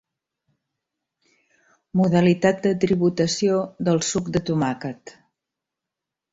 Modalitat 2.01 2.65
de 2.65 2.73
tributació 2.87 3.61
del 3.91 4.03
suc 4.11 4.35
de 4.39 4.45
tomàquet. 4.51 5.17